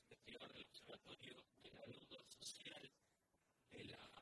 [0.00, 2.90] investigador del Observatorio de la Deuda Social
[3.70, 4.14] de la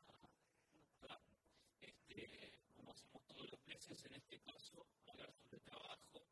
[1.80, 6.26] este, como hacemos todos los meses, en este caso, hablar sobre trabajo,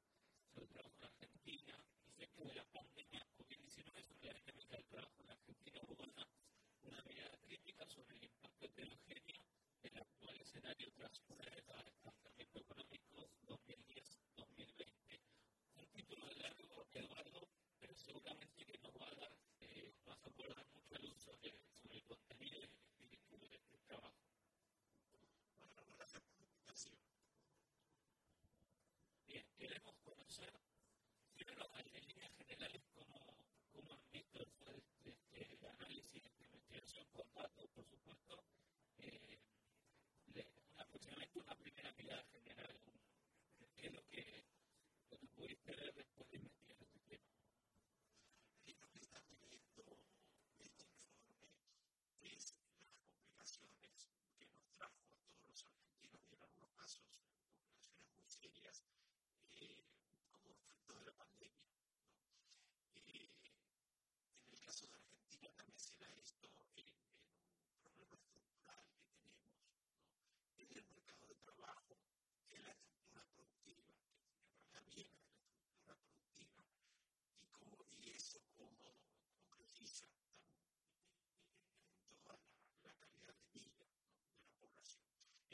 [0.53, 5.23] sobre el trabajo en Argentina, efectos de la pandemia COVID-19 sobre la dinámica del trabajo
[5.23, 6.29] en Argentina, hubo una,
[6.83, 9.45] una mirada crítica sobre el impacto heterogéneo
[9.83, 11.21] del actual escenario tras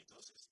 [0.09, 0.46] Entonces,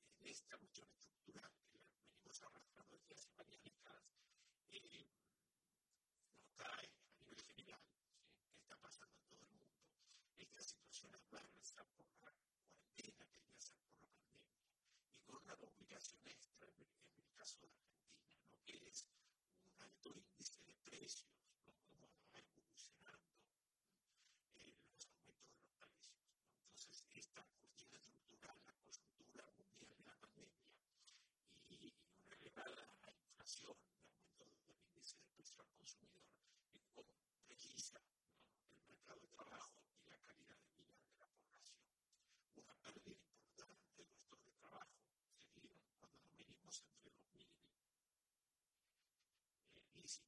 [50.05, 50.20] is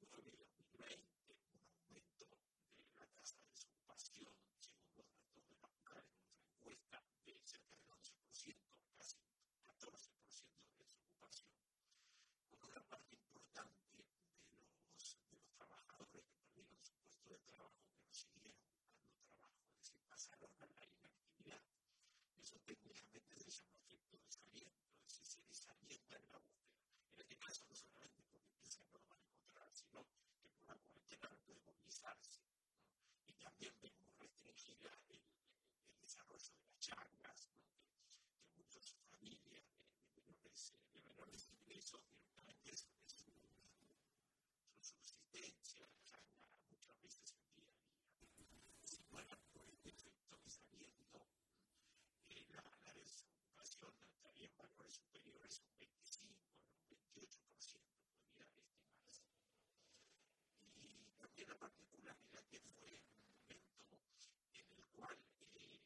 [61.59, 63.01] particularidad que fue
[63.49, 65.17] un momento en el cual
[65.55, 65.79] eh,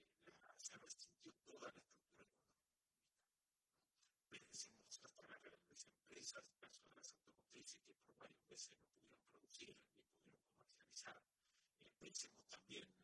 [0.57, 2.71] se resintió toda la estructura económica.
[4.29, 9.23] Pensemos hasta las grandes empresas, caso de las automotrices, que por varios meses no pudieron
[9.31, 11.21] producir ni pudieron comercializar.
[11.79, 13.00] Eh, pensemos también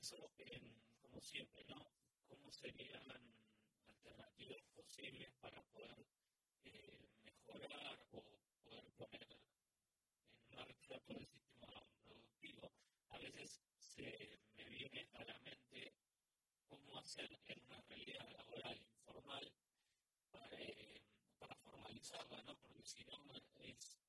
[0.00, 1.86] pienso en, como siempre, ¿no?
[2.26, 3.02] ¿Cómo serían
[3.86, 6.06] alternativas posibles para poder
[6.64, 8.24] eh, mejorar o
[8.64, 9.26] poder poner
[10.48, 12.72] en marcha todo el sistema productivo?
[13.10, 15.92] A veces se me viene a la mente
[16.66, 19.52] cómo hacer en una realidad laboral informal
[20.30, 21.02] para, eh,
[21.38, 22.56] para formalizarla, ¿no?
[22.56, 23.20] Porque si no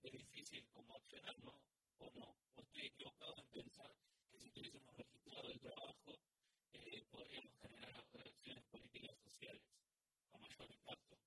[0.03, 1.62] es, difícil como accionar, ¿no?
[2.00, 3.92] O no, o estoy equivocado en pensar
[4.31, 6.19] que si tuviésemos registrado el trabajo,
[6.74, 9.63] eh, podríamos generar acciones políticas sociales
[10.30, 11.18] con mayor impacto.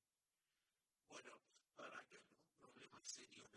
[1.09, 1.41] Bueno,
[1.77, 3.49] para que haya un problema serio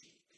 [0.00, 0.29] see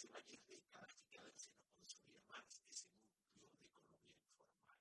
[0.00, 2.88] se varias décadas y cada vez se nos consumía más ese
[3.34, 4.80] núcleo de economía informal.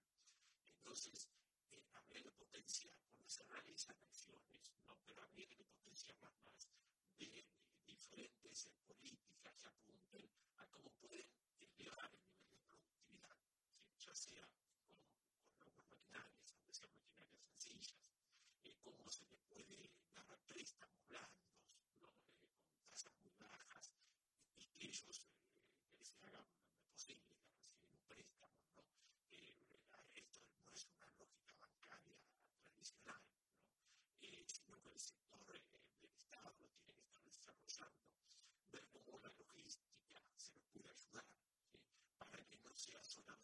[0.77, 1.27] Entonces,
[1.71, 6.69] eh, habría que potenciar, porque se realizan acciones, no, pero habría que potenciar más, más
[7.17, 7.45] de, de
[7.85, 8.97] diferentes, por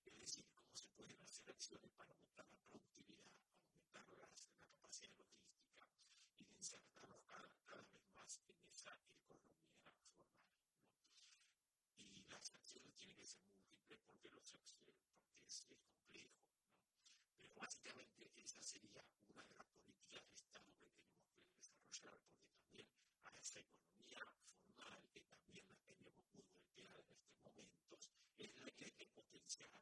[0.04, 2.99] Es decir, cómo se pueden hacer acciones para aumentar la productividad
[13.22, 14.52] esclerosis múltiple porque, los,
[14.84, 16.40] porque es, complejo.
[16.52, 16.70] ¿no?
[17.36, 22.48] Pero básicamente esa sería una de las políticas de Estado que tenemos que desarrollar, porque
[22.52, 22.88] también
[23.24, 28.70] a esa economía formal, que también la tenemos muy volteada en estos momentos, es la
[28.72, 29.80] que hay que potenciarla.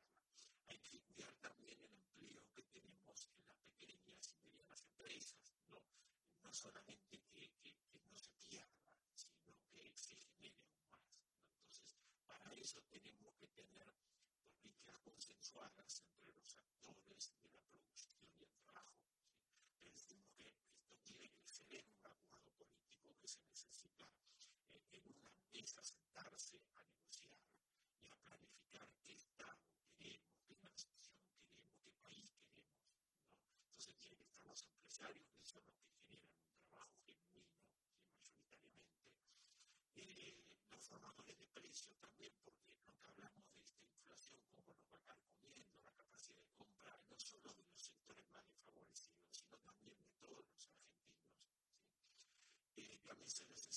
[0.67, 5.82] Hay que cuidar también el empleo que tenemos en las pequeñas y medianas empresas, no,
[6.43, 7.08] no solamente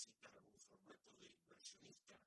[0.01, 2.17] necesitan algún formato de inversionista,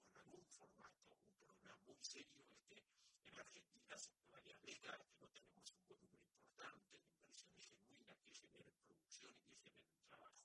[0.00, 2.40] con algún formato, un programa muy serio.
[2.48, 2.82] Este,
[3.26, 8.32] en Argentina hace varias décadas que no tenemos un volumen importante de inversiones genuinas que
[8.32, 10.40] generen producción y que generen trabajo.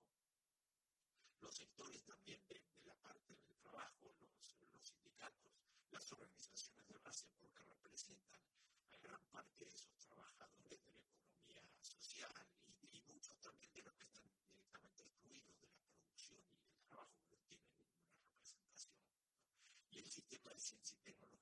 [1.39, 5.55] Los sectores también de, la parte del trabajo, los, los sindicatos,
[5.91, 8.41] las organizaciones de base, porque representan
[8.91, 9.98] a gran parte de esos
[20.59, 21.38] 现金流。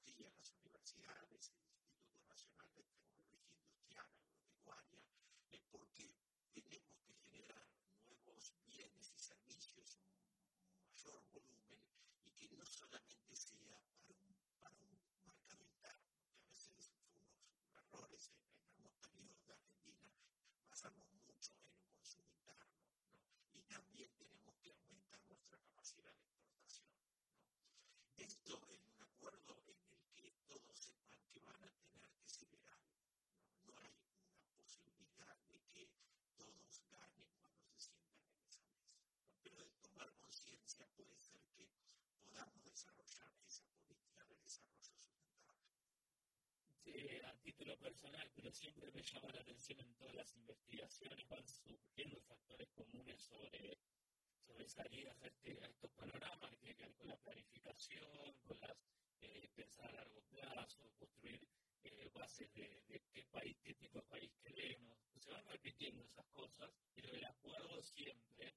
[47.57, 52.69] Título personal, pero siempre me llama la atención en todas las investigaciones, van surgiendo factores
[52.69, 53.79] comunes sobre,
[54.45, 58.59] sobre salir a, este, a estos panoramas que tienen que ver con la planificación, con
[58.61, 58.77] las
[59.21, 61.47] eh, pensar a largo plazo, construir
[61.83, 64.99] eh, bases de, qué país, qué tipo de país queremos.
[65.17, 68.53] Se van repitiendo esas cosas, pero el acuerdo siempre,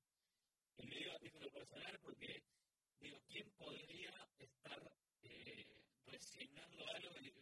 [0.77, 2.45] y me digo a título personal porque
[3.01, 4.93] digo, ¿quién podría estar
[5.23, 5.67] eh,
[6.05, 7.40] resignando algo queriendo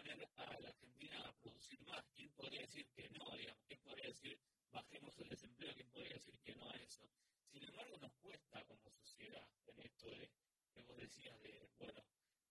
[0.00, 2.02] poner a la Argentina a producir más?
[2.14, 3.26] ¿Quién podría decir que no?
[3.66, 4.40] ¿Quién podría decir
[4.72, 5.74] bajemos el desempleo?
[5.74, 7.06] ¿Quién podría decir que no a eso?
[7.52, 10.30] Sin embargo, nos cuesta como sociedad en esto de
[10.72, 12.02] que vos decías de, bueno,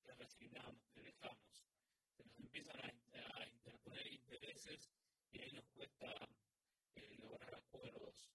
[0.04, 1.66] que resignamos, que dejamos.
[2.16, 4.92] Se nos empiezan a, a interponer intereses
[5.32, 6.30] y ahí nos cuesta
[6.96, 8.30] eh, lograr acuerdos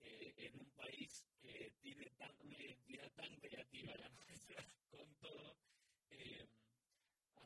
[0.00, 5.56] eh, en un país que tiene tan, una identidad tan creativa la nuestra con todo.
[6.10, 6.46] Eh,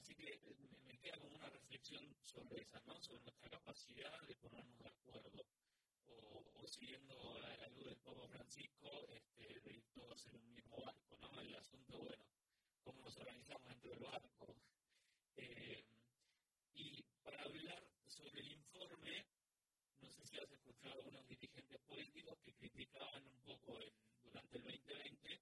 [0.04, 0.38] así que
[0.86, 3.00] me, queda como una reflexión sobre esa, ¿no?
[3.00, 5.46] sobre nuestra capacidad de ponernos de acuerdo.
[6.08, 10.76] O, siguiendo la, la, luz del Papa Francisco, este, de ir todos en un mismo
[10.76, 11.40] barco, ¿no?
[11.40, 12.24] El asunto, bueno,
[12.82, 14.56] cómo nos organizamos dentro del barco.
[15.36, 15.86] Eh,
[16.74, 19.26] y para hablar sobre el informe,
[20.02, 23.90] no sé si has escuchado a algunos dirigentes políticos que criticaban un poco en,
[24.22, 25.40] durante el 2020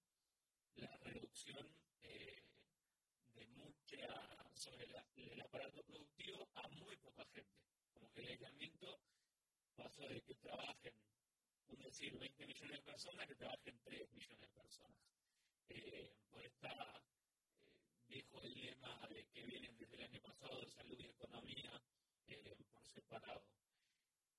[0.76, 1.69] la reducción
[2.02, 2.45] eh,
[3.35, 7.50] de mucha sobre el aparato productivo a muy poca gente.
[7.92, 9.00] Como que el aislamiento
[9.75, 10.95] pasó de que trabajen,
[11.66, 15.02] un decir, 20 millones de personas, que trabajen 3 millones de personas.
[15.69, 17.75] Eh, por esta eh,
[18.07, 21.83] viejo dilema de que vienen desde el año pasado de salud y economía
[22.28, 23.45] eh, por separado.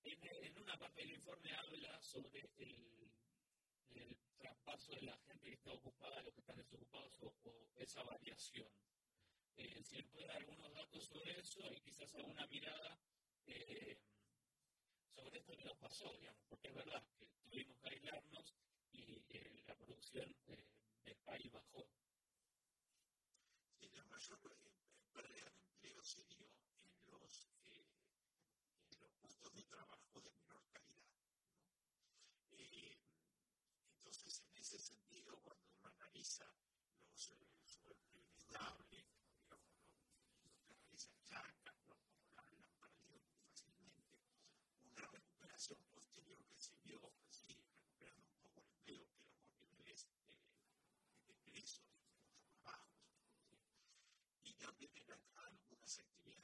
[0.03, 3.11] En, una parte del informe habla sobre el,
[4.37, 8.69] traspaso de la gente que está ocupada, los que están desocupados o esa variación.
[9.57, 12.99] Eh, si le puede dar algunos datos sobre eso y quizás alguna mirada
[13.45, 13.99] eh,
[15.15, 18.55] sobre esto que nos pasó, digamos, porque es verdad que tuvimos que aislarnos
[18.91, 20.35] y eh, la producción
[21.05, 21.87] del país bajó.
[23.79, 24.39] Sí, la mayor
[25.11, 26.49] pérdida de empleo se dio
[26.81, 27.47] en los
[28.99, 31.09] los puestos de trabajo de menor calidad.
[32.51, 32.97] Eh,
[33.97, 36.45] entonces, en ese sentido, cuando uno analiza
[37.07, 38.82] los eh, subempleo inestable,
[55.83, 56.42] las actividades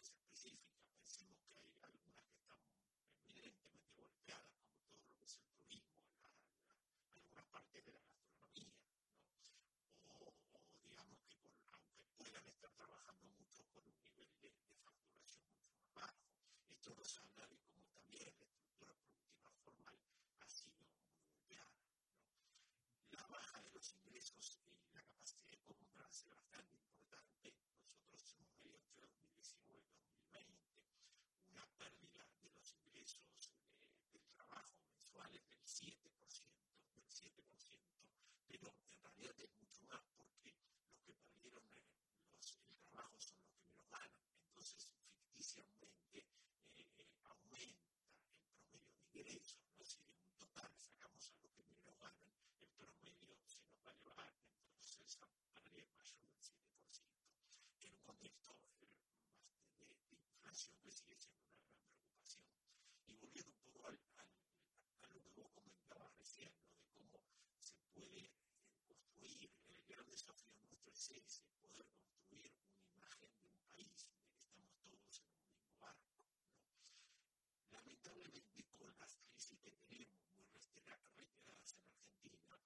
[71.00, 75.22] desafío nuestro es ese, poder construir una imagen de un país, de que estamos todos
[75.22, 76.12] en un mismo barco.
[76.28, 77.72] ¿no?
[77.72, 82.60] Lamentablemente, con las crisis que tenemos muy reiteradas en Argentina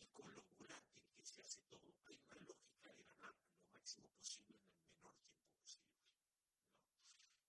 [0.00, 4.08] y con lo volátil que se hace todo, hay una lógica de ganar lo máximo
[4.18, 5.96] posible en el menor tiempo posible.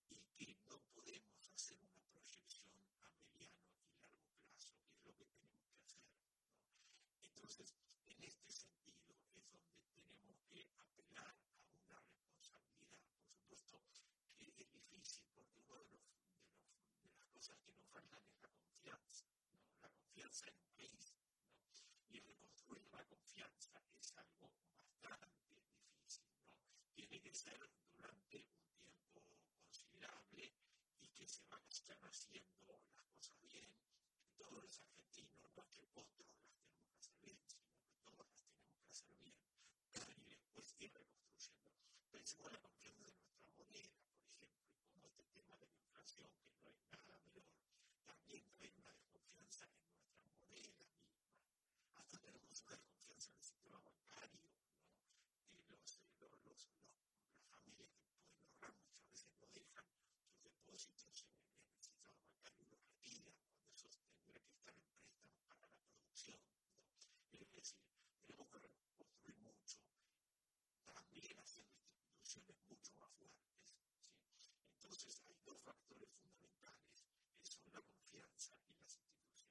[0.08, 0.24] ¿no?
[0.38, 2.64] Y que no podemos hacer una proyección
[3.02, 6.00] a mediano y largo plazo, que es lo que tenemos que hacer.
[6.16, 7.28] ¿no?
[7.28, 7.74] Entonces,
[8.08, 9.60] en este sentido es donde
[9.92, 11.34] tenemos que apelar
[11.68, 13.04] a una responsabilidad.
[13.48, 14.00] Por supuesto
[14.38, 18.22] que es difícil porque uno de, los, de, los, de las cosas que nos faltan
[18.26, 20.19] es la confianza, ¿no?
[20.30, 21.12] En un país.
[21.16, 21.26] ¿no?
[22.12, 24.52] Y reconstruir la confianza es algo
[25.02, 26.24] bastante difícil.
[26.38, 26.54] ¿no?
[26.94, 27.58] Tiene que ser
[27.96, 29.24] durante un tiempo
[29.58, 30.54] considerable
[31.00, 33.74] y que se van a estar haciendo las cosas bien.
[34.38, 38.26] Todos los argentinos, no es que otros las tenemos que hacer bien, sino que todos
[38.30, 39.34] las tenemos que hacer bien
[40.22, 41.74] y después ir reconstruyendo.
[42.10, 44.50] Pensemos en la confianza de nuestra moneda, por ejemplo,
[72.36, 73.74] instituciones mucho más fuertes.
[74.74, 77.04] Entonces hay dos factores fundamentales,
[77.36, 79.48] que son la confianza y las instituciones.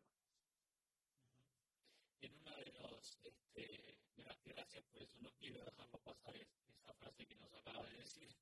[2.22, 3.98] En una de los, este,
[4.46, 8.36] gracias por eso, no quiero dejarlo pasar esa frase que nos acaba de decir.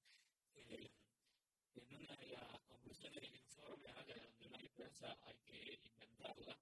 [0.53, 0.91] Eh,
[1.75, 4.67] en una de las conclusiones del informe habla de donde no hay
[5.25, 6.57] hay que inventarla.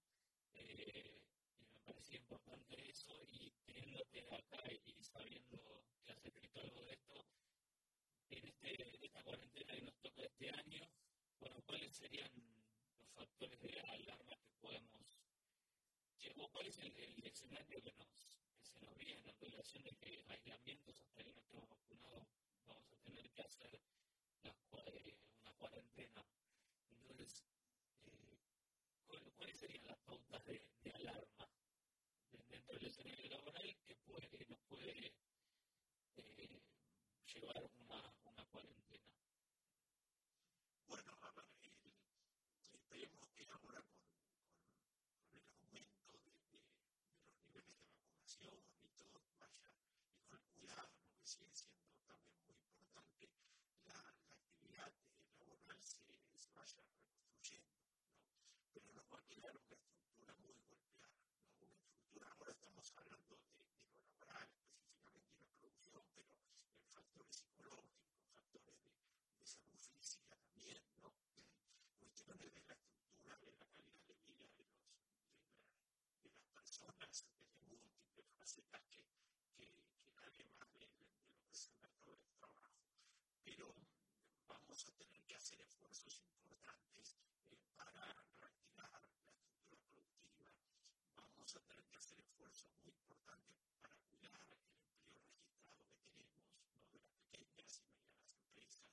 [0.53, 1.21] Eh,
[1.59, 6.93] y me parecía importante eso y teniéndote acá y sabiendo que has escrito algo de
[6.93, 7.25] esto,
[8.29, 10.87] en, este, en esta cuarentena que nos toca este año,
[11.39, 12.31] bueno, ¿cuáles serían
[12.99, 15.19] los factores de alarma que podemos,
[16.37, 19.91] o cuál es el, el escenario que, nos, que se nos viene en relación de
[19.95, 22.27] que aislamientos hasta que no estemos vacunados
[22.65, 23.79] vamos a tener que hacer
[24.43, 24.55] la,
[24.85, 26.25] eh, una cuarentena?
[26.91, 27.43] Entonces,
[28.05, 28.37] eh,
[29.37, 31.49] ¿cuáles serían las pautas de, de alarma
[32.49, 35.13] dentro del escenario laboral que, puede, que nos puede
[36.17, 36.61] eh,
[37.33, 39.05] llevar una, una cuarentena?
[40.87, 41.93] Bueno, a ver, el,
[42.73, 46.19] esperemos que ahora con, con, con el aumento de,
[46.51, 49.71] de, de, los niveles de vacunación y todo vaya,
[50.15, 51.17] y con el cuidado, ¿no?
[51.19, 53.29] que sigue siendo también muy importante,
[53.85, 54.93] la, la actividad
[55.39, 55.97] laboral se,
[56.37, 58.05] se, vaya reconstruyendo, ¿no?
[58.73, 61.33] Pero nos va a quedar una estructura muy golpeada, ¿no?
[61.59, 66.27] Una estructura, ahora estamos hablando de, de lo laboral, específicamente de la producción, pero
[66.79, 68.89] en factores psicológicos, factores de,
[69.39, 71.13] de salud física también, ¿no?
[71.99, 76.47] Cuestiones de la estructura, de la calidad de vida de, los, de, la, de las
[76.51, 77.25] personas,
[77.59, 79.03] desde múltiples facetas que,
[79.55, 82.71] que, que nadie más de, de, lo que es el mercado del trabajo.
[83.43, 83.75] Pero
[84.75, 87.15] vamos a tener que hacer esfuerzos importantes
[87.49, 87.93] eh, para
[88.41, 90.51] reactivar la estructura productiva.
[91.15, 96.51] Vamos a tener que hacer esfuerzos muy importantes para cuidar el empleo registrado que tenemos,
[96.59, 96.91] ¿no?
[96.91, 98.91] de las pequeñas y medianas empresas.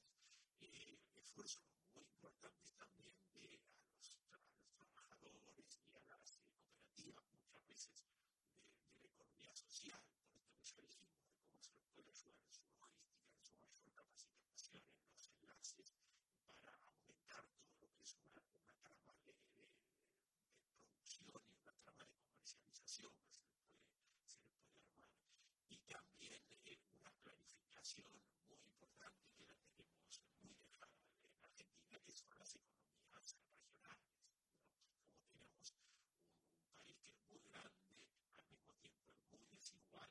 [0.60, 1.66] Eh, esfuerzos
[1.96, 7.66] muy importantes también de a los, a los trabajadores y a las eh, cooperativas, muchas
[7.66, 8.14] veces de,
[8.86, 10.00] de, la economía social,
[10.46, 12.86] por esto que ya dijimos, de cómo se les puede ayudar en su logística,
[13.34, 15.94] en su mayor capacitación, en los enlaces,
[16.60, 21.74] para aumentar todo lo que es una, una trama de, de, de, producción y una
[21.74, 25.10] trama de comercialización que se les puede, se les puede armar.
[25.68, 27.10] Y también eh, una
[28.00, 30.96] muy importante que la tenemos muy dejada
[31.28, 34.16] en Argentina, que son las economías regionales.
[34.24, 34.36] ¿no?
[35.04, 35.84] Como tenemos un,
[36.56, 40.10] un, país que es muy grande, al mismo tiempo es muy desigual,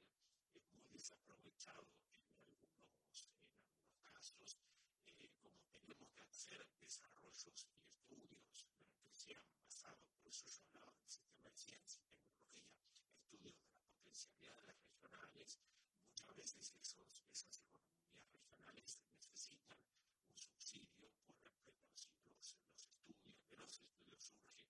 [0.53, 4.57] es muy desaprovechado en algunos, en algunos casos,
[5.05, 8.85] eh, como tenemos que hacer desarrollos y estudios ¿no?
[9.03, 13.69] que sean basados, por eso yo hablaba del sistema de ciencia y tecnología, estudios de
[13.71, 15.59] las potencialidades regionales,
[16.07, 19.79] muchas veces esos, esas economías regionales necesitan
[20.27, 24.67] un subsidio por los, los, los estudios, de los estudios surge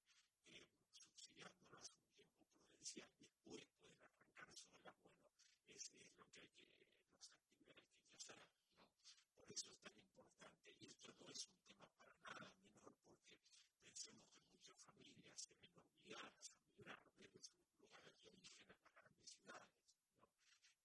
[0.49, 5.19] eh, subsidiándolas un tiempo prudencial, después pueden arrancar solas, bueno,
[5.75, 8.65] ese es lo que hay que, las actividades que hay que hacer, ¿no?
[9.39, 13.39] Por eso es tan importante, y esto no es un tema para nada menor, porque
[13.83, 18.73] pensemos que muchas familias se ven obligadas a migrar desde sus lugares de origen a
[18.73, 19.75] las grandes ciudades,
[20.19, 20.29] ¿no?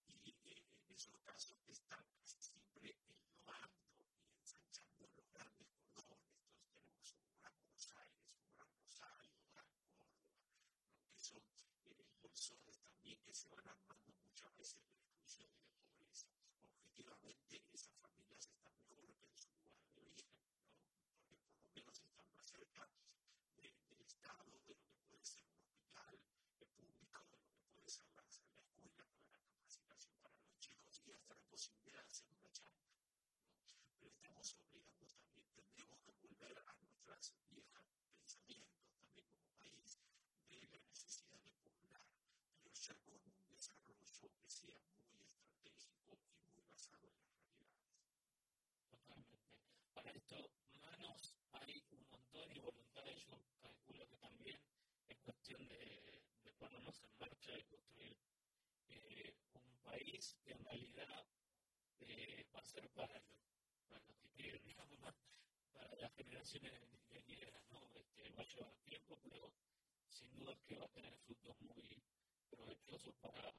[0.09, 3.85] Y eh, en esos casos están casi siempre englobando
[4.25, 6.41] y ensanchando los grandes cordones.
[6.41, 11.11] Entonces tenemos un gran Buenos Aires, un gran Rosario, un gran Córdoba, ¿no?
[11.13, 11.43] que son
[11.85, 16.27] eh, bolsones también que se van armando muchas veces de exclusión y de pobreza.
[16.63, 20.33] Objetivamente, esas familias están mejor que en su lugar de origen,
[21.21, 22.89] porque por lo menos están más cerca
[23.57, 26.15] de, del Estado, de lo que puede ser un hospital
[26.61, 30.59] eh, público, de lo que puede ser la, la escuela para la capacitación para los
[30.59, 32.89] chicos y hasta la posibilidad de hacer una chamba.
[32.89, 33.77] ¿no?
[34.01, 39.99] Pero estamos obligando también, tendremos que volver a nuestros viejos pensamientos también como país
[40.49, 42.03] de la necesidad de poblar,
[42.63, 47.99] pero ya con un desarrollo que sea muy estratégico y muy basado en las realidades.
[48.91, 49.39] Totalmente.
[49.95, 54.61] Para esto, manos hay un montón y voluntades, yo calculo que también
[55.09, 58.19] es cuestión de, de ponernos en marcha y construir
[58.89, 61.27] eh, un país que en realidad
[62.01, 63.37] eh, va a ser para, lo,
[63.89, 65.15] para los digamos,
[65.73, 66.73] para las generaciones
[67.09, 67.91] venideras, ¿no?
[67.95, 69.53] Este, va a llevar tiempo, pero
[70.09, 72.03] sin duda que va a tener frutos muy
[72.51, 73.53] provechosos para,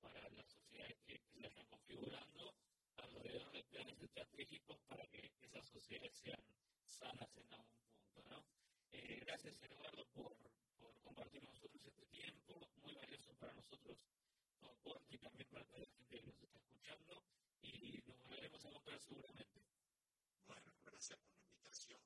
[0.00, 2.54] para las sociedades que, se están configurando
[2.96, 6.42] alrededor de planes estratégicos para que esas sociedades sean
[6.84, 7.68] sanas en algún
[8.12, 8.44] punto, ¿no?
[8.92, 10.36] Eh, gracias, Eduardo, por,
[10.78, 14.06] por compartir con nosotros este tiempo, muy valioso para nosotros
[14.60, 17.22] tu aporte y también para toda la gente que nos está escuchando.
[17.62, 19.62] y nos volveremos a encontrar seguramente.
[20.46, 22.00] Bueno, gracias por la invitación.